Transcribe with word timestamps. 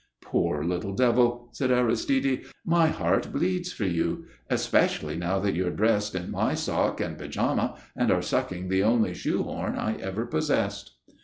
"Poor 0.23 0.63
little 0.63 0.95
devil!" 0.95 1.49
said 1.51 1.69
Aristide. 1.69 2.45
"My 2.65 2.87
heart 2.87 3.31
bleeds 3.31 3.71
for 3.71 3.85
you, 3.85 4.25
especially 4.49 5.15
now 5.15 5.37
that 5.37 5.53
you're 5.53 5.69
dressed 5.69 6.15
in 6.15 6.31
my 6.31 6.55
sock 6.55 6.99
and 6.99 7.19
pyjama, 7.19 7.77
and 7.95 8.09
are 8.09 8.23
sucking 8.23 8.69
the 8.69 8.81
only 8.81 9.13
shoe 9.13 9.43
horn 9.43 9.75
I 9.75 9.97
ever 9.97 10.25
possessed." 10.25 10.93